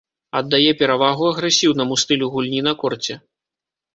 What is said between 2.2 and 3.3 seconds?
гульні на корце.